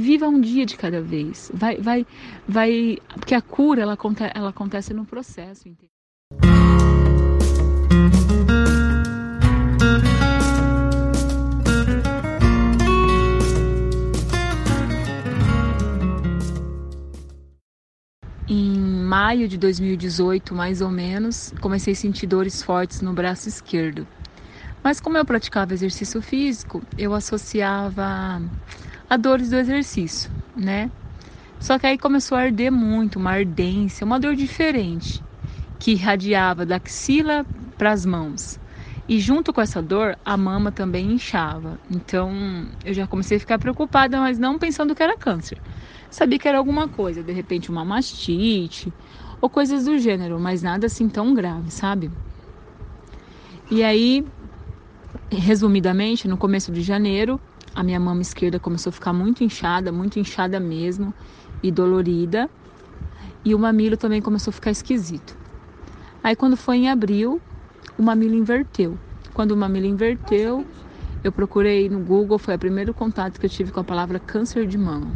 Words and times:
Viva 0.00 0.26
um 0.26 0.40
dia 0.40 0.64
de 0.64 0.78
cada 0.78 1.02
vez. 1.02 1.50
Vai, 1.52 1.76
vai, 1.76 2.06
vai, 2.48 2.96
porque 3.16 3.34
a 3.34 3.42
cura 3.42 3.82
ela, 3.82 3.98
ela 4.34 4.48
acontece 4.48 4.94
no 4.94 5.04
processo. 5.04 5.68
Em 18.48 18.78
maio 19.04 19.46
de 19.46 19.58
2018, 19.58 20.54
mais 20.54 20.80
ou 20.80 20.90
menos, 20.90 21.52
comecei 21.60 21.92
a 21.92 21.96
sentir 21.96 22.26
dores 22.26 22.62
fortes 22.62 23.02
no 23.02 23.12
braço 23.12 23.50
esquerdo. 23.50 24.08
Mas 24.82 24.98
como 24.98 25.18
eu 25.18 25.26
praticava 25.26 25.74
exercício 25.74 26.22
físico, 26.22 26.82
eu 26.96 27.12
associava 27.12 28.40
a 29.10 29.16
dores 29.16 29.50
do 29.50 29.56
exercício, 29.56 30.30
né? 30.54 30.88
Só 31.58 31.78
que 31.78 31.86
aí 31.86 31.98
começou 31.98 32.38
a 32.38 32.42
arder 32.42 32.70
muito, 32.70 33.18
uma 33.18 33.32
ardência, 33.32 34.04
uma 34.04 34.20
dor 34.20 34.36
diferente, 34.36 35.22
que 35.80 35.90
irradiava 35.90 36.64
da 36.64 36.76
axila 36.76 37.44
para 37.76 37.90
as 37.90 38.06
mãos. 38.06 38.60
E 39.08 39.18
junto 39.18 39.52
com 39.52 39.60
essa 39.60 39.82
dor, 39.82 40.16
a 40.24 40.36
mama 40.36 40.70
também 40.70 41.10
inchava. 41.12 41.80
Então 41.90 42.32
eu 42.84 42.94
já 42.94 43.06
comecei 43.08 43.36
a 43.36 43.40
ficar 43.40 43.58
preocupada, 43.58 44.20
mas 44.20 44.38
não 44.38 44.58
pensando 44.60 44.94
que 44.94 45.02
era 45.02 45.18
câncer. 45.18 45.60
Sabia 46.08 46.38
que 46.38 46.46
era 46.46 46.58
alguma 46.58 46.88
coisa, 46.88 47.22
de 47.22 47.32
repente 47.32 47.68
uma 47.68 47.84
mastite 47.84 48.94
ou 49.40 49.50
coisas 49.50 49.86
do 49.86 49.98
gênero, 49.98 50.38
mas 50.38 50.62
nada 50.62 50.86
assim 50.86 51.08
tão 51.08 51.34
grave, 51.34 51.70
sabe? 51.72 52.12
E 53.68 53.82
aí 53.82 54.24
resumidamente, 55.30 56.26
no 56.28 56.36
começo 56.36 56.72
de 56.72 56.82
janeiro, 56.82 57.40
a 57.74 57.82
minha 57.82 58.00
mama 58.00 58.22
esquerda 58.22 58.58
começou 58.58 58.90
a 58.90 58.92
ficar 58.92 59.12
muito 59.12 59.44
inchada, 59.44 59.92
muito 59.92 60.18
inchada 60.18 60.58
mesmo 60.58 61.14
e 61.62 61.70
dolorida. 61.70 62.50
E 63.44 63.54
o 63.54 63.58
mamilo 63.58 63.96
também 63.96 64.20
começou 64.20 64.50
a 64.50 64.54
ficar 64.54 64.70
esquisito. 64.70 65.36
Aí 66.22 66.36
quando 66.36 66.56
foi 66.56 66.78
em 66.78 66.90
abril, 66.90 67.40
o 67.98 68.02
mamilo 68.02 68.34
inverteu. 68.34 68.98
Quando 69.32 69.52
o 69.52 69.56
mamilo 69.56 69.86
inverteu, 69.86 70.66
eu 71.22 71.32
procurei 71.32 71.88
no 71.88 72.00
Google, 72.00 72.38
foi 72.38 72.54
o 72.54 72.58
primeiro 72.58 72.92
contato 72.92 73.38
que 73.38 73.46
eu 73.46 73.50
tive 73.50 73.70
com 73.70 73.80
a 73.80 73.84
palavra 73.84 74.18
câncer 74.18 74.66
de 74.66 74.76
mama. 74.76 75.12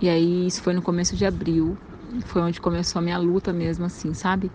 E 0.00 0.08
aí 0.08 0.46
isso 0.46 0.62
foi 0.62 0.72
no 0.72 0.82
começo 0.82 1.16
de 1.16 1.26
abril, 1.26 1.76
foi 2.24 2.42
onde 2.42 2.60
começou 2.60 3.00
a 3.00 3.02
minha 3.02 3.18
luta 3.18 3.52
mesmo 3.52 3.84
assim, 3.84 4.14
sabe? 4.14 4.50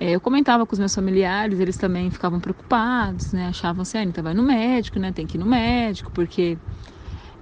É, 0.00 0.10
eu 0.10 0.20
comentava 0.20 0.66
com 0.66 0.72
os 0.72 0.78
meus 0.78 0.94
familiares, 0.94 1.60
eles 1.60 1.76
também 1.76 2.10
ficavam 2.10 2.40
preocupados, 2.40 3.32
né? 3.32 3.46
Achavam 3.48 3.82
assim, 3.82 3.98
ah, 3.98 4.02
Anitta, 4.02 4.22
vai 4.22 4.34
no 4.34 4.42
médico, 4.42 4.98
né? 4.98 5.12
Tem 5.12 5.26
que 5.26 5.36
ir 5.36 5.40
no 5.40 5.46
médico, 5.46 6.10
porque 6.12 6.58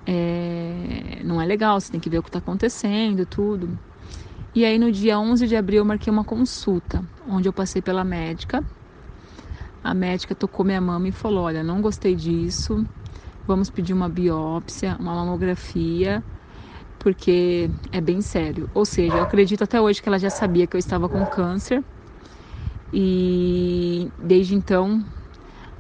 é, 0.07 1.23
não 1.25 1.41
é 1.41 1.47
legal, 1.47 1.81
você 1.81 1.91
tem 1.91 2.01
que 2.01 2.11
ver 2.11 2.19
o 2.19 2.23
que 2.23 2.29
está 2.29 2.39
acontecendo, 2.39 3.25
tudo. 3.25 3.79
E 4.55 4.65
aí 4.65 4.79
no 4.79 4.93
dia 4.93 5.19
11 5.19 5.47
de 5.47 5.57
abril 5.57 5.79
eu 5.79 5.85
marquei 5.85 6.13
uma 6.13 6.25
consulta, 6.25 7.03
onde 7.27 7.49
eu 7.49 7.53
passei 7.53 7.81
pela 7.81 8.05
médica. 8.05 8.63
A 9.83 9.95
médica 9.95 10.35
tocou 10.35 10.65
minha 10.65 10.81
mama 10.81 11.09
e 11.09 11.13
falou: 11.13 11.45
Olha, 11.45 11.65
não 11.65 11.81
gostei 11.81 12.15
disso, 12.15 12.87
vamos 13.47 13.71
pedir 13.71 13.95
uma 13.95 14.09
biópsia, 14.09 14.97
uma 15.01 15.15
mamografia, 15.15 16.23
porque 16.99 17.71
é 17.91 18.01
bem 18.01 18.21
sério. 18.21 18.69
Ou 18.75 18.85
seja, 18.85 19.19
eu 19.19 19.23
acredito 19.23 19.65
até 19.65 19.81
hoje 19.81 20.03
que 20.03 20.09
ela 20.09 20.19
já 20.19 20.31
sabia 20.31 20.67
que 20.67 20.77
eu 20.77 20.79
estava 20.81 21.09
com 21.09 21.27
câncer 21.27 21.83
e 22.93 24.11
desde 24.19 24.55
então 24.55 25.03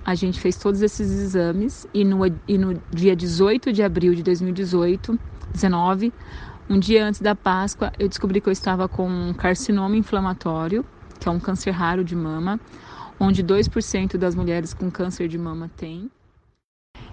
a 0.04 0.14
gente 0.14 0.40
fez 0.40 0.56
todos 0.56 0.82
esses 0.82 1.10
exames 1.10 1.86
e 1.94 2.04
no, 2.04 2.26
e 2.48 2.58
no 2.58 2.80
dia 2.90 3.14
18 3.14 3.72
de 3.72 3.82
abril 3.82 4.14
de 4.14 4.22
2018, 4.22 5.18
19, 5.52 6.12
um 6.68 6.78
dia 6.78 7.06
antes 7.06 7.20
da 7.20 7.34
Páscoa, 7.34 7.92
eu 7.98 8.08
descobri 8.08 8.40
que 8.40 8.48
eu 8.48 8.52
estava 8.52 8.88
com 8.88 9.08
um 9.08 9.34
carcinoma 9.34 9.96
inflamatório, 9.96 10.84
que 11.20 11.28
é 11.28 11.30
um 11.30 11.38
câncer 11.38 11.70
raro 11.70 12.02
de 12.02 12.16
mama, 12.16 12.58
onde 13.20 13.44
2% 13.44 14.16
das 14.16 14.34
mulheres 14.34 14.72
com 14.72 14.90
câncer 14.90 15.28
de 15.28 15.38
mama 15.38 15.70
têm. 15.76 16.10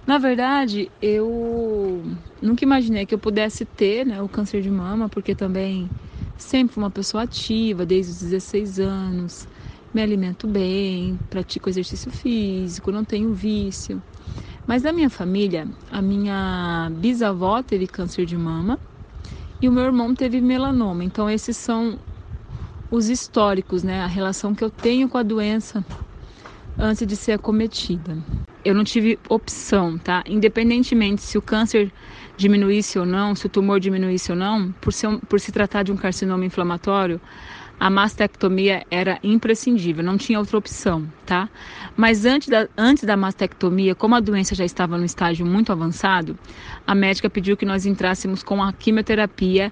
Na 0.07 0.17
verdade, 0.17 0.89
eu 1.01 2.03
nunca 2.41 2.63
imaginei 2.63 3.05
que 3.05 3.13
eu 3.13 3.19
pudesse 3.19 3.65
ter 3.65 4.05
né, 4.05 4.21
o 4.21 4.27
câncer 4.27 4.61
de 4.61 4.71
mama, 4.71 5.07
porque 5.09 5.35
também 5.35 5.89
sempre 6.37 6.73
fui 6.73 6.83
uma 6.83 6.89
pessoa 6.89 7.23
ativa, 7.23 7.85
desde 7.85 8.11
os 8.11 8.19
16 8.21 8.79
anos 8.79 9.47
me 9.93 10.01
alimento 10.01 10.47
bem, 10.47 11.19
pratico 11.29 11.69
exercício 11.69 12.11
físico, 12.11 12.91
não 12.91 13.03
tenho 13.03 13.33
vício. 13.33 14.01
Mas 14.67 14.83
na 14.83 14.91
minha 14.91 15.09
família, 15.09 15.67
a 15.91 16.01
minha 16.01 16.91
bisavó 16.91 17.63
teve 17.63 17.87
câncer 17.87 18.25
de 18.25 18.37
mama 18.37 18.79
e 19.61 19.67
o 19.67 19.71
meu 19.71 19.83
irmão 19.83 20.13
teve 20.13 20.39
melanoma. 20.39 21.03
Então 21.03 21.29
esses 21.29 21.57
são 21.57 21.97
os 22.91 23.09
históricos, 23.09 23.83
né? 23.83 24.01
A 24.01 24.07
relação 24.07 24.53
que 24.53 24.63
eu 24.63 24.69
tenho 24.69 25.09
com 25.09 25.17
a 25.17 25.23
doença 25.23 25.83
antes 26.77 27.05
de 27.05 27.15
ser 27.15 27.33
acometida. 27.33 28.17
Eu 28.63 28.75
não 28.75 28.83
tive 28.83 29.17
opção, 29.27 29.97
tá? 29.97 30.23
Independentemente 30.27 31.21
se 31.21 31.37
o 31.37 31.41
câncer 31.41 31.91
diminuísse 32.37 32.99
ou 32.99 33.05
não, 33.05 33.35
se 33.35 33.45
o 33.45 33.49
tumor 33.49 33.79
diminuísse 33.79 34.31
ou 34.31 34.37
não, 34.37 34.71
por, 34.73 34.93
ser 34.93 35.17
por 35.27 35.39
se 35.39 35.51
tratar 35.51 35.83
de 35.83 35.91
um 35.91 35.97
carcinoma 35.97 36.45
inflamatório, 36.45 37.19
a 37.79 37.89
mastectomia 37.89 38.85
era 38.91 39.17
imprescindível, 39.23 40.03
não 40.03 40.17
tinha 40.17 40.37
outra 40.37 40.57
opção, 40.57 41.07
tá? 41.25 41.49
Mas 41.95 42.25
antes 42.25 42.49
da, 42.49 42.67
antes 42.77 43.03
da 43.05 43.15
mastectomia, 43.15 43.95
como 43.95 44.15
a 44.15 44.19
doença 44.19 44.53
já 44.53 44.65
estava 44.65 44.97
no 44.97 45.05
estágio 45.05 45.45
muito 45.45 45.71
avançado, 45.71 46.37
a 46.85 46.93
médica 46.93 47.29
pediu 47.29 47.55
que 47.55 47.65
nós 47.65 47.85
entrássemos 47.85 48.43
com 48.43 48.61
a 48.61 48.73
quimioterapia 48.73 49.71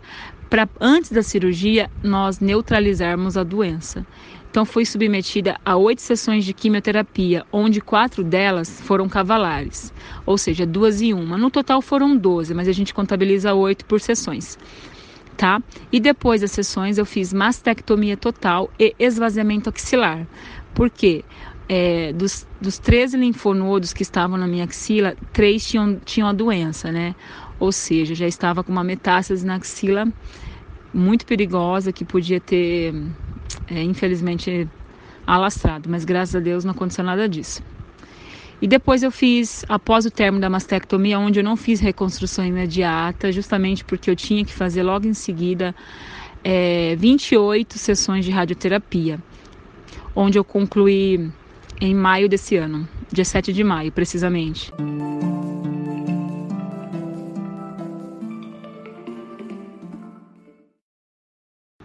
para 0.50 0.70
antes 0.80 1.12
da 1.12 1.22
cirurgia 1.22 1.90
nós 2.02 2.40
neutralizarmos 2.40 3.36
a 3.36 3.44
doença. 3.44 4.06
Então 4.50 4.66
fui 4.66 4.86
submetida 4.86 5.58
a 5.66 5.76
oito 5.76 6.02
sessões 6.02 6.46
de 6.46 6.54
quimioterapia, 6.54 7.46
onde 7.52 7.82
quatro 7.82 8.24
delas 8.24 8.80
foram 8.82 9.10
cavalares, 9.10 9.94
ou 10.26 10.38
seja, 10.38 10.66
duas 10.66 11.02
e 11.02 11.14
uma. 11.14 11.38
No 11.38 11.52
total 11.52 11.82
foram 11.82 12.16
doze, 12.16 12.54
mas 12.54 12.70
a 12.70 12.72
gente 12.72 12.94
contabiliza 12.94 13.54
oito 13.54 13.86
por 13.86 14.00
sessões 14.00 14.58
tá? 15.38 15.62
E 15.92 16.00
depois 16.00 16.42
das 16.42 16.52
sessões 16.52 16.98
eu 16.98 17.06
fiz 17.06 17.32
mastectomia 17.32 18.18
total 18.18 18.70
e 18.80 18.96
esvaziamento 19.00 19.70
axilar. 19.70 20.28
Por 20.74 20.90
quê? 20.90 21.24
É, 21.70 22.12
dos, 22.14 22.48
dos 22.60 22.80
13 22.80 23.18
linfonodos 23.18 23.94
que 23.94 24.02
estavam 24.02 24.38
na 24.38 24.48
minha 24.48 24.64
axila, 24.64 25.16
três 25.32 25.66
tinham, 25.66 26.00
tinham 26.04 26.28
a 26.28 26.34
doença, 26.34 26.92
né? 26.92 27.14
Ou 27.60 27.72
seja, 27.72 28.16
já 28.16 28.28
estava 28.28 28.64
com 28.64 28.72
uma 28.72 28.84
metástase 28.84 29.46
na 29.46 29.56
axila 29.56 30.06
muito 30.94 31.26
perigosa 31.26 31.92
que 31.94 32.06
podia 32.06 32.40
ter, 32.40 32.94
é, 33.70 33.84
infelizmente, 33.84 34.68
alastrado, 35.26 35.90
mas 35.90 36.06
graças 36.06 36.36
a 36.36 36.40
Deus 36.40 36.64
não 36.64 36.72
aconteceu 36.72 37.04
nada 37.04 37.28
disso. 37.28 37.62
E 38.60 38.68
depois 38.68 39.04
eu 39.04 39.12
fiz, 39.12 39.64
após 39.70 40.06
o 40.06 40.12
término 40.12 40.42
da 40.42 40.50
mastectomia, 40.50 41.20
onde 41.20 41.40
eu 41.40 41.44
não 41.44 41.56
fiz 41.56 41.80
reconstrução 41.80 42.44
imediata, 42.44 43.32
justamente 43.32 43.86
porque 43.86 44.10
eu 44.10 44.16
tinha 44.16 44.44
que 44.44 44.54
fazer 44.54 44.82
logo 44.82 45.06
em 45.06 45.14
seguida 45.14 45.76
é, 46.44 46.96
28 46.96 47.78
sessões 47.78 48.26
de 48.26 48.32
radioterapia, 48.32 49.20
onde 50.16 50.40
eu 50.40 50.44
concluí 50.44 51.30
em 51.80 51.94
maio 51.94 52.28
desse 52.28 52.56
ano, 52.56 52.88
dia 53.12 53.26
7 53.26 53.54
de 53.54 53.64
maio, 53.64 53.92
precisamente. 53.92 54.72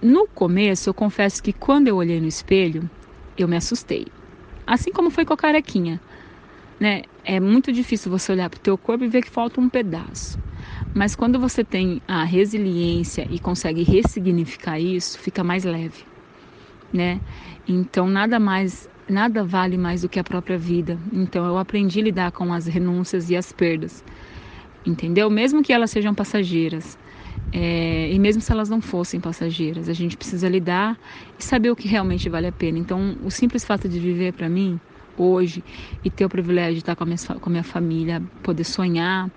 No 0.00 0.26
começo, 0.26 0.88
eu 0.88 0.94
confesso 0.94 1.42
que 1.42 1.52
quando 1.52 1.88
eu 1.88 1.96
olhei 1.96 2.18
no 2.18 2.26
espelho, 2.26 2.88
eu 3.36 3.46
me 3.46 3.56
assustei. 3.56 4.06
Assim 4.66 4.90
como 4.90 5.10
foi 5.10 5.24
com 5.26 5.34
a 5.34 5.36
carequinha 5.36 6.00
né? 6.80 7.02
É 7.24 7.38
muito 7.38 7.72
difícil 7.72 8.10
você 8.10 8.32
olhar 8.32 8.50
para 8.50 8.58
o 8.58 8.62
teu 8.62 8.76
corpo 8.76 9.04
e 9.04 9.08
ver 9.08 9.22
que 9.22 9.30
falta 9.30 9.60
um 9.60 9.68
pedaço. 9.68 10.38
Mas 10.94 11.14
quando 11.14 11.38
você 11.38 11.64
tem 11.64 12.00
a 12.06 12.24
resiliência 12.24 13.26
e 13.30 13.38
consegue 13.38 13.82
ressignificar 13.82 14.78
isso, 14.78 15.18
fica 15.18 15.42
mais 15.42 15.64
leve, 15.64 16.04
né? 16.92 17.20
Então 17.68 18.08
nada 18.08 18.38
mais, 18.38 18.88
nada 19.08 19.44
vale 19.44 19.76
mais 19.78 20.02
do 20.02 20.08
que 20.08 20.18
a 20.18 20.24
própria 20.24 20.58
vida. 20.58 20.98
Então 21.12 21.44
eu 21.46 21.58
aprendi 21.58 22.00
a 22.00 22.04
lidar 22.04 22.32
com 22.32 22.52
as 22.52 22.66
renúncias 22.66 23.30
e 23.30 23.36
as 23.36 23.52
perdas, 23.52 24.04
entendeu? 24.84 25.30
Mesmo 25.30 25.62
que 25.62 25.72
elas 25.72 25.90
sejam 25.90 26.14
passageiras. 26.14 26.98
É, 27.54 28.10
e 28.10 28.18
mesmo 28.18 28.40
se 28.42 28.50
elas 28.52 28.68
não 28.70 28.80
fossem 28.80 29.20
passageiras, 29.20 29.88
a 29.88 29.92
gente 29.92 30.16
precisa 30.16 30.48
lidar 30.48 30.98
e 31.38 31.44
saber 31.44 31.70
o 31.70 31.76
que 31.76 31.86
realmente 31.88 32.28
vale 32.28 32.46
a 32.46 32.52
pena. 32.52 32.78
Então, 32.78 33.16
o 33.20 33.30
simples 33.30 33.64
fato 33.64 33.88
de 33.88 33.98
viver 34.00 34.32
para 34.32 34.48
mim 34.48 34.80
hoje 35.16 35.62
e 36.04 36.10
ter 36.10 36.24
o 36.24 36.28
privilégio 36.28 36.74
de 36.74 36.80
estar 36.80 36.96
com 36.96 37.04
a 37.04 37.06
minha, 37.06 37.18
com 37.40 37.48
a 37.48 37.50
minha 37.50 37.64
família, 37.64 38.22
poder 38.42 38.64
sonhar, 38.64 39.30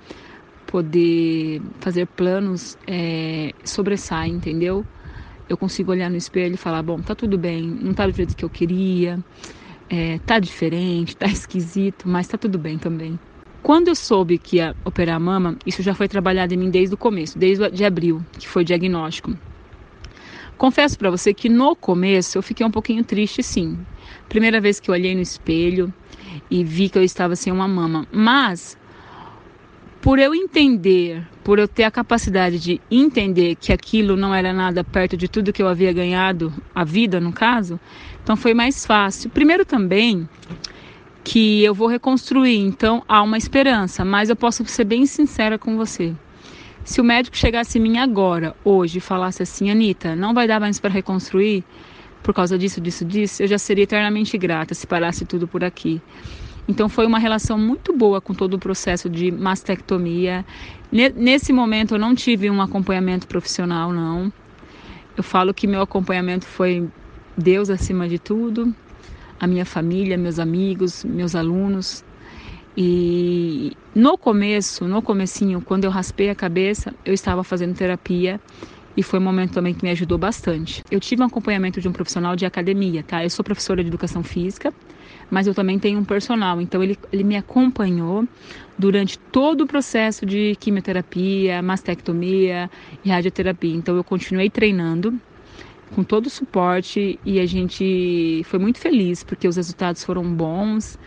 poder 0.68 1.62
fazer 1.80 2.06
planos, 2.07 2.77
é, 2.88 3.54
sobressai, 3.63 4.30
entendeu? 4.30 4.86
Eu 5.48 5.57
consigo 5.57 5.92
olhar 5.92 6.10
no 6.10 6.18
espelho 6.18 6.56
e 6.56 6.57
falar, 6.57 6.81
bom, 6.81 7.00
tá 7.00 7.13
tudo 7.13 7.38
bem, 7.38 7.63
não 7.63 7.94
tá 7.94 8.07
do 8.07 8.13
jeito 8.13 8.36
que 8.36 8.44
eu 8.44 8.50
queria, 8.50 9.19
é, 9.89 10.19
tá 10.25 10.39
diferente, 10.39 11.16
tá 11.16 11.27
esquisito, 11.31 12.07
mas 12.07 12.27
tá 12.27 12.38
tudo 12.38 12.57
bem 12.57 12.77
também. 12.77 13.19
Quando 13.62 13.88
eu 13.88 13.95
soube 13.95 14.38
que 14.38 14.57
ia 14.57 14.75
operar 14.86 15.16
a 15.16 15.19
mama, 15.19 15.57
isso 15.66 15.81
já 15.81 15.95
foi 15.95 16.07
trabalhado 16.07 16.54
em 16.54 16.57
mim 16.57 16.69
desde 16.69 16.94
o 16.94 16.98
começo, 16.98 17.38
desde 17.38 17.69
de 17.72 17.83
abril, 17.83 18.22
que 18.38 18.48
foi 18.48 18.62
o 18.62 18.66
diagnóstico. 18.66 19.36
Confesso 20.57 20.98
para 20.98 21.10
você 21.10 21.33
que 21.33 21.50
no 21.50 21.75
começo 21.75 22.38
eu 22.38 22.44
fiquei 22.44 22.66
um 22.66 22.72
pouquinho 22.72 23.04
triste, 23.04 23.44
sim. 23.44 23.77
Primeira 24.30 24.60
vez 24.60 24.80
que 24.80 24.89
eu 24.89 24.94
olhei 24.94 25.16
no 25.16 25.22
espelho 25.22 25.94
e 26.50 26.63
vi 26.63 26.89
que 26.89 26.98
eu 26.98 27.04
estava 27.04 27.36
sem 27.36 27.51
uma 27.51 27.68
mama, 27.68 28.07
mas 28.12 28.77
por 30.01 30.19
eu 30.19 30.36
entender, 30.36 31.24
por 31.44 31.57
eu 31.57 31.68
ter 31.68 31.83
a 31.83 31.89
capacidade 31.89 32.60
de 32.60 32.80
entender 32.92 33.56
que 33.56 33.74
aquilo 33.74 34.16
não 34.16 34.36
era 34.36 34.54
nada 34.54 34.83
perto 34.83 35.18
de 35.18 35.27
tudo 35.27 35.51
que 35.51 35.63
eu 35.63 35.68
havia 35.68 35.92
ganhado, 35.92 36.54
a 36.75 36.83
vida 36.83 37.19
no 37.19 37.33
caso, 37.33 37.80
então 38.24 38.36
foi 38.36 38.54
mais 38.54 38.86
fácil. 38.86 39.30
Primeiro 39.31 39.66
também 39.66 40.30
que 41.24 41.63
eu 41.63 41.74
vou 41.74 41.88
reconstruir, 41.88 42.60
então 42.60 43.04
há 43.07 43.24
uma 43.24 43.38
esperança, 43.38 44.06
mas 44.06 44.30
eu 44.30 44.36
posso 44.36 44.63
ser 44.66 44.83
bem 44.83 45.07
sincera 45.07 45.57
com 45.57 45.75
você. 45.75 46.13
Se 46.83 47.01
o 47.01 47.04
médico 47.04 47.36
chegasse 47.36 47.80
em 47.80 47.81
mim 47.81 47.98
agora, 47.98 48.56
hoje, 48.63 49.00
e 49.00 49.01
falasse 49.01 49.42
assim, 49.42 49.72
Anitta, 49.72 50.16
não 50.16 50.36
vai 50.36 50.48
dar 50.48 50.60
mais 50.60 50.80
para 50.80 50.92
reconstruir 50.92 51.63
por 52.25 52.33
causa 52.33 52.57
disso, 52.57 52.81
disso, 52.81 53.06
disso, 53.06 53.44
eu 53.44 53.48
já 53.48 53.60
seria 53.60 53.83
eternamente 53.83 54.36
grata 54.36 54.74
se 54.74 54.88
parasse 54.88 55.24
tudo 55.25 55.48
por 55.48 55.63
aqui. 55.63 56.01
Então 56.68 56.89
foi 56.89 57.06
uma 57.06 57.19
relação 57.19 57.56
muito 57.56 57.94
boa 57.94 58.19
com 58.19 58.33
todo 58.33 58.56
o 58.56 58.60
processo 58.60 59.07
de 59.07 59.30
mastectomia. 59.31 60.44
Nesse 60.92 61.54
momento 61.54 61.94
eu 61.94 62.00
não 62.00 62.16
tive 62.16 62.50
um 62.50 62.63
acompanhamento 62.63 63.27
profissional, 63.27 63.94
não. 63.94 64.33
Eu 65.16 65.22
falo 65.22 65.54
que 65.54 65.68
meu 65.68 65.81
acompanhamento 65.81 66.48
foi 66.48 66.89
Deus 67.38 67.69
acima 67.69 68.10
de 68.10 68.18
tudo 68.18 68.74
a 69.39 69.45
minha 69.45 69.66
família, 69.66 70.18
meus 70.18 70.39
amigos, 70.39 71.04
meus 71.04 71.36
alunos. 71.36 72.04
E 72.75 73.77
no 73.94 74.18
começo, 74.18 74.86
no 74.86 75.00
comecinho, 75.00 75.62
quando 75.62 75.83
eu 75.83 75.92
raspei 75.92 76.31
a 76.31 76.36
cabeça, 76.36 76.92
eu 77.06 77.13
estava 77.13 77.44
fazendo 77.44 77.75
terapia 77.75 78.42
e 78.95 79.03
foi 79.03 79.19
um 79.19 79.24
momento 79.24 79.53
também 79.53 79.74
que 79.74 79.83
me 79.83 79.92
ajudou 79.92 80.18
bastante. 80.18 80.81
Eu 80.89 81.00
tive 81.00 81.21
um 81.21 81.25
acompanhamento 81.25 81.81
de 81.81 81.88
um 81.88 81.92
profissional 81.92 82.36
de 82.36 82.45
academia, 82.45 83.03
tá? 83.03 83.24
Eu 83.24 83.30
sou 83.30 83.44
professora 83.44 83.83
de 83.83 83.89
educação 83.89 84.24
física, 84.24 84.74
mas 85.30 85.47
eu 85.47 85.53
também 85.53 85.80
tenho 85.80 86.00
um 86.00 86.06
personal, 86.06 86.62
então 86.62 86.83
ele, 86.83 86.97
ele 87.12 87.24
me 87.24 87.36
acompanhou 87.36 88.27
durante 88.77 89.18
todo 89.18 89.62
o 89.62 89.68
processo 89.68 90.25
de 90.25 90.56
quimioterapia, 90.59 91.62
mastectomia 91.62 92.69
e 93.03 93.09
radioterapia. 93.09 93.75
Então 93.75 93.95
eu 93.95 94.03
continuei 94.03 94.50
treinando 94.50 95.13
com 95.94 96.03
todo 96.03 96.27
o 96.27 96.30
suporte 96.30 97.19
e 97.25 97.39
a 97.39 97.45
gente 97.45 98.41
foi 98.45 98.59
muito 98.59 98.80
feliz 98.80 99.24
porque 99.24 99.48
os 99.48 99.56
resultados 99.56 100.03
foram 100.03 100.24
bons. 100.24 100.98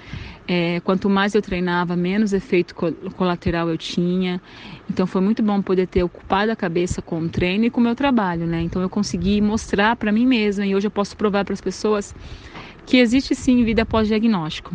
É, 0.51 0.81
quanto 0.81 1.11
mais 1.11 1.35
eu 1.35 1.43
treinava, 1.43 1.95
menos 1.95 2.33
efeito 2.33 2.75
colateral 2.75 3.69
eu 3.69 3.77
tinha. 3.77 4.41
Então 4.89 5.07
foi 5.07 5.21
muito 5.21 5.43
bom 5.43 5.61
poder 5.61 5.87
ter 5.87 6.03
ocupado 6.03 6.51
a 6.51 6.57
cabeça 6.57 7.03
com 7.03 7.21
o 7.21 7.29
treino 7.29 7.67
e 7.67 7.71
com 7.71 7.83
o 7.83 7.85
meu 7.85 7.95
trabalho, 7.95 8.47
né? 8.47 8.63
Então 8.63 8.81
eu 8.81 8.89
consegui 8.89 9.43
mostrar 9.43 9.95
para 9.97 10.11
mim 10.11 10.27
mesma 10.27 10.65
e 10.65 10.75
hoje 10.75 10.87
eu 10.87 10.91
posso 10.91 11.15
provar 11.19 11.45
para 11.45 11.53
as 11.53 11.61
pessoas 11.61 12.15
que 12.87 12.97
existe 12.97 13.35
sim 13.35 13.63
vida 13.63 13.85
pós-diagnóstico. 13.85 14.75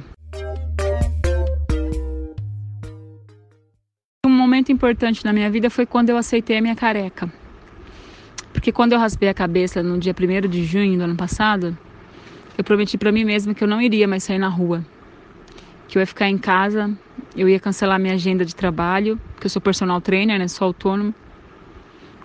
Um 4.23 4.29
momento 4.29 4.71
importante 4.71 5.25
na 5.25 5.33
minha 5.33 5.49
vida 5.49 5.71
foi 5.71 5.87
quando 5.87 6.09
eu 6.09 6.17
aceitei 6.17 6.59
a 6.59 6.61
minha 6.61 6.75
careca. 6.75 7.33
Porque 8.53 8.71
quando 8.71 8.93
eu 8.93 8.99
raspei 8.99 9.27
a 9.27 9.33
cabeça 9.33 9.81
no 9.81 9.97
dia 9.97 10.13
1 10.13 10.47
de 10.47 10.63
junho 10.63 10.99
do 10.99 11.03
ano 11.05 11.15
passado, 11.15 11.75
eu 12.55 12.63
prometi 12.63 12.95
para 12.95 13.11
mim 13.11 13.25
mesma 13.25 13.55
que 13.55 13.63
eu 13.63 13.67
não 13.67 13.81
iria 13.81 14.07
mais 14.07 14.23
sair 14.23 14.37
na 14.37 14.47
rua. 14.47 14.85
Que 15.93 15.99
eu 15.99 16.01
ia 16.01 16.07
ficar 16.07 16.27
em 16.27 16.39
casa, 16.39 16.91
eu 17.35 17.47
ia 17.47 17.59
cancelar 17.59 17.99
minha 17.99 18.15
agenda 18.15 18.43
de 18.43 18.55
trabalho, 18.55 19.19
que 19.39 19.45
eu 19.45 19.49
sou 19.51 19.61
personal 19.61 20.01
trainer, 20.01 20.39
né, 20.39 20.47
sou 20.47 20.65
autônomo. 20.65 21.13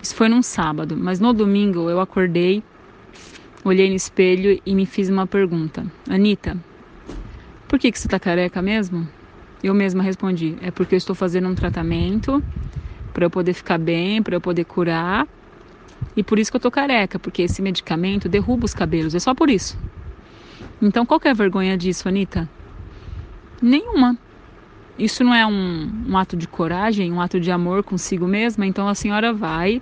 Isso 0.01 0.15
foi 0.15 0.27
num 0.27 0.41
sábado, 0.41 0.97
mas 0.97 1.19
no 1.19 1.31
domingo 1.33 1.87
eu 1.87 1.99
acordei, 1.99 2.63
olhei 3.63 3.87
no 3.87 3.95
espelho 3.95 4.59
e 4.65 4.73
me 4.73 4.87
fiz 4.87 5.07
uma 5.07 5.27
pergunta. 5.27 5.85
Anitta, 6.09 6.57
por 7.67 7.77
que, 7.77 7.91
que 7.91 7.99
você 7.99 8.07
tá 8.07 8.19
careca 8.19 8.59
mesmo? 8.59 9.07
Eu 9.61 9.75
mesma 9.75 10.01
respondi, 10.01 10.57
é 10.63 10.71
porque 10.71 10.95
eu 10.95 10.97
estou 10.97 11.15
fazendo 11.15 11.47
um 11.47 11.53
tratamento 11.53 12.43
para 13.13 13.25
eu 13.25 13.29
poder 13.29 13.53
ficar 13.53 13.77
bem, 13.77 14.23
para 14.23 14.35
eu 14.35 14.41
poder 14.41 14.65
curar 14.65 15.27
e 16.17 16.23
por 16.23 16.39
isso 16.39 16.49
que 16.49 16.57
eu 16.57 16.61
tô 16.61 16.71
careca, 16.71 17.19
porque 17.19 17.43
esse 17.43 17.61
medicamento 17.61 18.27
derruba 18.27 18.65
os 18.65 18.73
cabelos, 18.73 19.13
é 19.13 19.19
só 19.19 19.35
por 19.35 19.47
isso. 19.47 19.77
Então 20.81 21.05
qual 21.05 21.19
que 21.19 21.27
é 21.27 21.31
a 21.31 21.35
vergonha 21.35 21.77
disso, 21.77 22.09
Anitta? 22.09 22.49
Nenhuma. 23.61 24.17
Isso 24.97 25.23
não 25.23 25.33
é 25.33 25.45
um, 25.45 25.89
um 26.07 26.17
ato 26.17 26.35
de 26.35 26.47
coragem, 26.47 27.11
um 27.11 27.21
ato 27.21 27.39
de 27.39 27.51
amor 27.51 27.83
consigo 27.83 28.27
mesma, 28.27 28.65
então 28.65 28.87
a 28.87 28.95
senhora 28.95 29.33
vai 29.33 29.81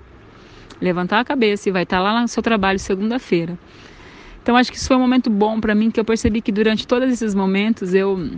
levantar 0.80 1.20
a 1.20 1.26
cabeça 1.26 1.70
e 1.70 1.72
vai 1.72 1.84
estar 1.84 2.00
lá 2.00 2.22
no 2.22 2.28
seu 2.28 2.44
trabalho 2.44 2.78
segunda-feira. 2.78 3.58
Então 4.42 4.56
acho 4.56 4.72
que 4.72 4.78
isso 4.78 4.88
foi 4.88 4.96
um 4.96 5.02
momento 5.02 5.30
bom 5.30 5.60
para 5.60 5.74
mim, 5.74 5.90
que 5.90 6.00
eu 6.00 6.06
percebi 6.06 6.40
que 6.42 6.52
durante 6.52 6.88
todos 6.88 7.12
esses 7.12 7.34
momentos 7.34 7.94
eu 7.94 8.30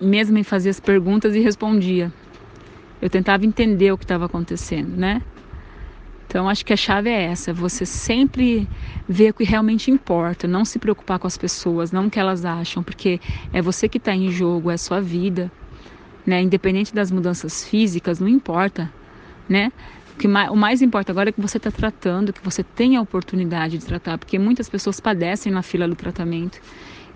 mesmo 0.00 0.34
me 0.34 0.44
fazia 0.44 0.70
as 0.70 0.80
perguntas 0.80 1.34
e 1.34 1.40
respondia. 1.40 2.12
Eu 3.00 3.08
tentava 3.08 3.46
entender 3.46 3.92
o 3.92 3.98
que 3.98 4.04
estava 4.04 4.26
acontecendo, 4.26 4.96
né? 4.96 5.22
Então 6.26 6.48
acho 6.48 6.64
que 6.64 6.72
a 6.72 6.76
chave 6.76 7.08
é 7.08 7.24
essa, 7.24 7.52
você 7.52 7.86
sempre 7.86 8.68
ver 9.08 9.30
o 9.30 9.34
que 9.34 9.44
realmente 9.44 9.90
importa, 9.90 10.48
não 10.48 10.64
se 10.64 10.78
preocupar 10.78 11.18
com 11.18 11.26
as 11.26 11.36
pessoas, 11.36 11.92
não 11.92 12.06
o 12.06 12.10
que 12.10 12.18
elas 12.18 12.44
acham, 12.44 12.82
porque 12.82 13.20
é 13.52 13.62
você 13.62 13.88
que 13.88 13.98
está 13.98 14.14
em 14.14 14.30
jogo, 14.30 14.70
é 14.70 14.74
a 14.74 14.78
sua 14.78 15.00
vida, 15.00 15.50
né? 16.26 16.42
Independente 16.42 16.92
das 16.92 17.10
mudanças 17.10 17.64
físicas, 17.64 18.18
não 18.18 18.28
importa, 18.28 18.90
né? 19.48 19.70
O, 20.14 20.18
que 20.18 20.26
mais, 20.26 20.50
o 20.50 20.56
mais 20.56 20.82
importa 20.82 21.12
agora 21.12 21.28
é 21.28 21.32
que 21.32 21.40
você 21.40 21.58
está 21.58 21.70
tratando, 21.70 22.32
que 22.32 22.42
você 22.42 22.64
tenha 22.64 22.98
a 22.98 23.02
oportunidade 23.02 23.78
de 23.78 23.84
tratar, 23.84 24.18
porque 24.18 24.38
muitas 24.38 24.68
pessoas 24.68 24.98
padecem 24.98 25.52
na 25.52 25.62
fila 25.62 25.86
do 25.86 25.94
tratamento 25.94 26.58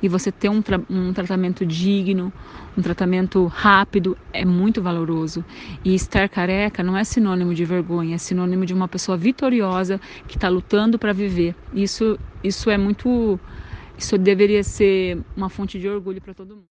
e 0.02 0.08
você 0.08 0.32
ter 0.32 0.49
um, 0.49 0.62
tra 0.62 0.81
um 0.88 1.12
tratamento 1.12 1.64
digno, 1.67 2.32
um 2.76 2.82
tratamento 2.82 3.47
rápido 3.47 4.17
é 4.32 4.44
muito 4.44 4.82
valoroso. 4.82 5.44
E 5.85 5.94
estar 5.94 6.29
careca 6.29 6.82
não 6.82 6.97
é 6.97 7.05
sinônimo 7.05 7.55
de 7.55 7.64
vergonha, 7.64 8.14
é 8.14 8.19
sinônimo 8.19 8.64
de 8.64 8.75
uma 8.75 8.88
pessoa 8.88 9.17
vitoriosa 9.17 10.00
que 10.26 10.37
está 10.37 10.49
lutando 10.49 10.99
para 10.99 11.12
viver. 11.12 11.55
Isso, 11.75 12.19
isso 12.43 12.70
é 12.70 12.79
muito. 12.79 13.38
Isso 13.99 14.17
deveria 14.17 14.62
ser 14.64 15.19
uma 15.37 15.50
fonte 15.50 15.79
de 15.79 15.88
orgulho 15.88 16.20
para 16.20 16.32
todo 16.32 16.56
mundo. 16.56 16.64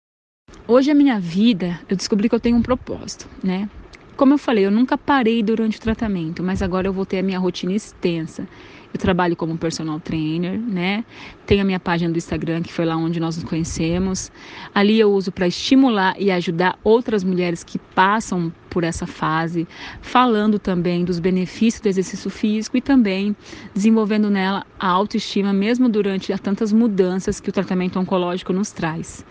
Hoje 0.68 0.90
a 0.90 0.94
minha 0.94 1.18
vida, 1.18 1.80
eu 1.88 1.96
descobri 1.96 2.28
que 2.28 2.34
eu 2.34 2.40
tenho 2.40 2.56
um 2.56 2.62
propósito, 2.62 3.28
né? 3.42 3.68
Como 4.16 4.32
eu 4.32 4.38
falei, 4.38 4.64
eu 4.64 4.70
nunca 4.70 4.96
parei 4.96 5.42
durante 5.42 5.76
o 5.76 5.80
tratamento, 5.80 6.42
mas 6.42 6.62
agora 6.62 6.88
eu 6.88 6.92
vou 6.92 7.04
ter 7.04 7.18
a 7.18 7.22
minha 7.22 7.38
rotina 7.38 7.72
extensa. 7.72 8.48
Eu 8.96 8.98
trabalho 8.98 9.36
como 9.36 9.58
personal 9.58 10.00
trainer, 10.00 10.58
né? 10.58 11.04
Tenho 11.44 11.60
a 11.60 11.64
minha 11.66 11.78
página 11.78 12.10
do 12.10 12.16
Instagram, 12.16 12.62
que 12.62 12.72
foi 12.72 12.86
lá 12.86 12.96
onde 12.96 13.20
nós 13.20 13.36
nos 13.36 13.44
conhecemos. 13.44 14.32
Ali 14.74 14.98
eu 14.98 15.12
uso 15.12 15.30
para 15.30 15.46
estimular 15.46 16.16
e 16.18 16.30
ajudar 16.30 16.78
outras 16.82 17.22
mulheres 17.22 17.62
que 17.62 17.78
passam 17.78 18.50
por 18.70 18.84
essa 18.84 19.06
fase, 19.06 19.68
falando 20.00 20.58
também 20.58 21.04
dos 21.04 21.18
benefícios 21.18 21.82
do 21.82 21.88
exercício 21.90 22.30
físico 22.30 22.78
e 22.78 22.80
também 22.80 23.36
desenvolvendo 23.74 24.30
nela 24.30 24.64
a 24.80 24.88
autoestima, 24.88 25.52
mesmo 25.52 25.90
durante 25.90 26.32
as 26.32 26.40
tantas 26.40 26.72
mudanças 26.72 27.38
que 27.38 27.50
o 27.50 27.52
tratamento 27.52 28.00
oncológico 28.00 28.50
nos 28.50 28.72
traz. 28.72 29.26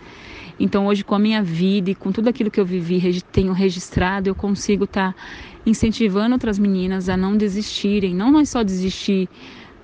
Então, 0.58 0.86
hoje, 0.86 1.04
com 1.04 1.14
a 1.14 1.18
minha 1.18 1.42
vida 1.42 1.90
e 1.90 1.94
com 1.94 2.10
tudo 2.10 2.28
aquilo 2.28 2.50
que 2.50 2.60
eu 2.60 2.64
vivi, 2.64 3.22
tenho 3.32 3.52
registrado, 3.52 4.28
eu 4.28 4.34
consigo 4.34 4.84
estar 4.84 5.12
tá 5.12 5.20
incentivando 5.64 6.34
outras 6.34 6.58
meninas 6.58 7.08
a 7.08 7.16
não 7.16 7.36
desistirem. 7.36 8.14
Não 8.14 8.38
é 8.38 8.44
só 8.44 8.62
desistir 8.62 9.28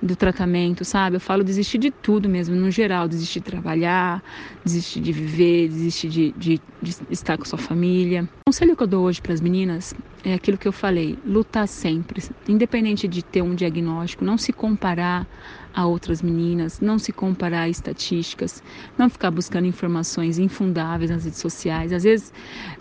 do 0.02 0.16
tratamento, 0.16 0.84
sabe? 0.84 1.16
Eu 1.16 1.20
falo 1.20 1.44
desistir 1.44 1.78
de 1.78 1.90
tudo 1.90 2.28
mesmo, 2.28 2.56
no 2.56 2.70
geral, 2.70 3.06
desistir 3.06 3.38
de 3.38 3.46
trabalhar, 3.46 4.22
desistir 4.64 5.00
de 5.00 5.12
viver, 5.12 5.68
desistir 5.68 6.08
de, 6.08 6.32
de, 6.32 6.60
de 6.82 6.96
estar 7.08 7.38
com 7.38 7.44
sua 7.44 7.58
família. 7.58 8.24
O 8.24 8.50
conselho 8.50 8.76
que 8.76 8.82
eu 8.82 8.86
dou 8.86 9.04
hoje 9.04 9.22
para 9.22 9.32
as 9.32 9.40
meninas 9.40 9.94
é 10.24 10.34
aquilo 10.34 10.58
que 10.58 10.66
eu 10.66 10.72
falei: 10.72 11.16
lutar 11.24 11.68
sempre, 11.68 12.20
independente 12.48 13.06
de 13.06 13.22
ter 13.22 13.42
um 13.42 13.54
diagnóstico, 13.54 14.24
não 14.24 14.36
se 14.36 14.52
comparar 14.52 15.26
a 15.74 15.86
outras 15.86 16.20
meninas, 16.20 16.80
não 16.80 16.98
se 16.98 17.12
comparar 17.12 17.62
a 17.62 17.68
estatísticas, 17.68 18.62
não 18.98 19.08
ficar 19.08 19.30
buscando 19.30 19.66
informações 19.66 20.38
infundáveis 20.38 21.10
nas 21.10 21.24
redes 21.24 21.40
sociais. 21.40 21.92
Às 21.92 22.04
vezes 22.04 22.32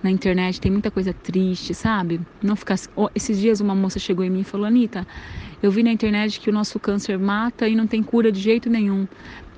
na 0.04 0.12
internet 0.12 0.60
tem 0.60 0.72
muita 0.72 0.92
coisa 0.92 1.14
triste, 1.14 1.74
sabe? 1.74 2.20
Não 2.44 2.56
ficar. 2.56 2.76
Esses 3.16 3.40
dias 3.40 3.62
uma 3.62 3.76
moça 3.76 4.00
chegou 4.00 4.26
em 4.26 4.30
mim 4.30 4.42
e 4.42 4.44
falou: 4.44 4.66
Anitta, 4.66 5.06
eu 5.62 5.72
vi 5.72 5.84
na 5.84 5.92
internet 5.92 6.40
que 6.40 6.50
o 6.50 6.54
nosso 6.54 6.80
câncer 6.80 7.18
mata 7.18 7.68
e 7.68 7.76
não 7.76 7.88
tem 7.88 8.04
cura 8.04 8.32
de 8.32 8.40
jeito 8.40 8.70
nenhum. 8.70 9.08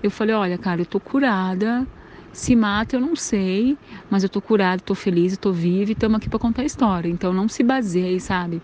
Eu 0.01 0.11
falei: 0.11 0.35
olha, 0.35 0.57
cara, 0.57 0.81
eu 0.81 0.85
tô 0.85 0.99
curada. 0.99 1.87
Se 2.33 2.55
mata, 2.55 2.95
eu 2.95 2.99
não 2.99 3.15
sei, 3.15 3.77
mas 4.09 4.23
eu 4.23 4.29
tô 4.29 4.41
curada, 4.41 4.81
tô 4.83 4.95
feliz, 4.95 5.37
tô 5.37 5.51
viva 5.51 5.91
e 5.91 5.93
estamos 5.93 6.17
aqui 6.17 6.27
para 6.27 6.39
contar 6.39 6.63
a 6.63 6.65
história. 6.65 7.07
Então 7.07 7.31
não 7.31 7.47
se 7.47 7.61
baseie, 7.61 8.19
sabe? 8.19 8.59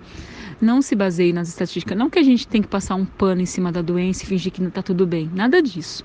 Não 0.59 0.81
se 0.81 0.95
baseie 0.95 1.31
nas 1.31 1.49
estatísticas. 1.49 1.95
Não 1.95 2.09
que 2.09 2.17
a 2.17 2.23
gente 2.23 2.47
tem 2.47 2.63
que 2.63 2.67
passar 2.67 2.95
um 2.95 3.05
pano 3.05 3.41
em 3.41 3.45
cima 3.45 3.71
da 3.71 3.83
doença 3.83 4.23
e 4.23 4.25
fingir 4.25 4.51
que 4.51 4.59
não 4.59 4.69
está 4.69 4.81
tudo 4.81 5.05
bem. 5.05 5.29
Nada 5.35 5.61
disso. 5.61 6.03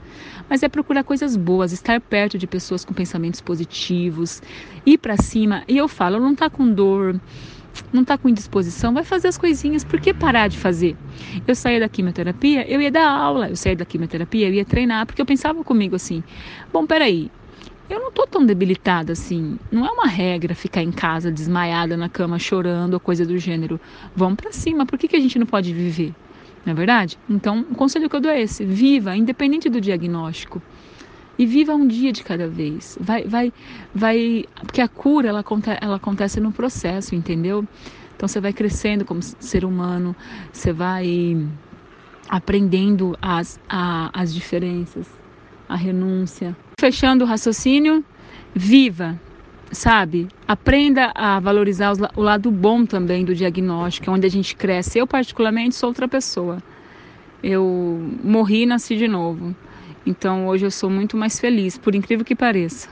Mas 0.49 0.62
é 0.62 0.68
procurar 0.68 1.04
coisas 1.04 1.37
boas, 1.37 1.73
estar 1.73 1.99
perto 2.02 2.37
de 2.37 2.47
pessoas 2.47 2.85
com 2.85 2.92
pensamentos 2.92 3.40
positivos, 3.40 4.42
ir 4.85 4.99
para 4.99 5.16
cima. 5.16 5.64
E 5.66 5.78
eu 5.78 5.88
falo, 5.88 6.21
não 6.21 6.33
está 6.33 6.50
com 6.50 6.71
dor, 6.71 7.18
não 7.90 8.02
está 8.02 8.18
com 8.18 8.28
indisposição, 8.28 8.92
vai 8.92 9.04
fazer 9.04 9.28
as 9.28 9.38
coisinhas. 9.38 9.83
Por 9.83 9.99
que 9.99 10.12
parar 10.12 10.49
de 10.49 10.59
fazer? 10.59 10.97
Eu 11.47 11.54
saía 11.54 11.80
da 11.80 11.88
quimioterapia, 11.88 12.71
eu 12.71 12.80
ia 12.83 12.90
dar 12.90 13.09
aula. 13.09 13.49
Eu 13.49 13.56
saía 13.56 13.75
da 13.75 13.87
quimioterapia, 13.87 14.49
eu 14.49 14.52
ia 14.52 14.66
treinar, 14.66 15.06
porque 15.06 15.23
eu 15.23 15.26
pensava 15.26 15.64
comigo 15.64 15.97
assim: 15.97 16.23
bom, 16.71 16.87
peraí, 16.87 17.30
eu 17.88 18.00
não 18.00 18.11
tô 18.11 18.26
tão 18.26 18.45
debilitada 18.45 19.12
assim. 19.12 19.59
Não 19.71 19.87
é 19.87 19.91
uma 19.91 20.07
regra 20.07 20.55
ficar 20.55 20.83
em 20.83 20.91
casa 20.91 21.31
desmaiada 21.31 21.97
na 21.97 22.09
cama 22.09 22.38
chorando 22.38 22.95
ou 22.95 23.00
coisa 23.00 23.26
do 23.26 23.38
gênero. 23.38 23.79
Vamos 24.17 24.37
para 24.37 24.53
cima. 24.53 24.87
Por 24.87 24.99
que, 24.99 25.09
que 25.09 25.17
a 25.17 25.21
gente 25.21 25.38
não 25.38 25.47
pode 25.47 25.73
viver? 25.73 26.14
Não 26.64 26.73
é 26.73 26.75
verdade? 26.75 27.19
Então, 27.29 27.61
o 27.71 27.75
conselho 27.75 28.09
que 28.09 28.17
eu 28.17 28.21
dou 28.21 28.31
é 28.31 28.41
esse: 28.41 28.64
viva, 28.64 29.17
independente 29.17 29.69
do 29.69 29.81
diagnóstico. 29.81 30.62
E 31.37 31.45
viva 31.45 31.75
um 31.75 31.87
dia 31.87 32.12
de 32.12 32.23
cada 32.23 32.49
vez. 32.49 32.97
Vai, 33.00 33.25
vai, 33.25 33.53
vai, 33.93 34.45
porque 34.61 34.81
a 34.81 34.88
cura 34.88 35.29
ela, 35.29 35.45
ela 35.81 35.97
acontece 35.97 36.41
no 36.41 36.53
processo, 36.53 37.14
entendeu? 37.14 37.67
Então 38.17 38.29
você 38.29 38.41
vai 38.41 38.53
crescendo 38.53 39.05
como 39.05 39.21
ser 39.21 39.64
humano, 39.64 40.14
você 40.53 40.73
vai 40.73 41.37
aprendendo 42.29 43.19
as, 43.21 43.59
a, 43.69 44.11
as 44.19 44.33
diferenças, 44.33 45.09
a 45.69 45.75
renúncia, 45.75 46.57
Fechando 46.85 47.25
o 47.25 47.26
raciocínio, 47.26 48.05
viva, 48.55 49.19
sabe? 49.73 50.29
Aprenda 50.47 51.12
a 51.14 51.41
valorizar 51.41 51.95
o 52.14 52.21
lado 52.21 52.50
bom 52.50 52.85
também 52.85 53.25
do 53.25 53.35
diagnóstico, 53.35 54.11
onde 54.11 54.26
a 54.26 54.31
gente 54.31 54.55
cresce. 54.55 54.99
Eu, 54.99 55.07
particularmente, 55.07 55.75
sou 55.75 55.88
outra 55.88 56.07
pessoa. 56.07 56.62
Eu 57.43 58.07
morri 58.23 58.64
e 58.64 58.67
nasci 58.67 58.99
de 58.99 59.09
novo. 59.09 59.57
Então, 60.05 60.47
hoje 60.47 60.67
eu 60.67 60.71
sou 60.71 60.91
muito 60.91 61.17
mais 61.17 61.41
feliz, 61.41 61.79
por 61.79 61.95
incrível 61.95 62.23
que 62.23 62.37
pareça. 62.37 62.91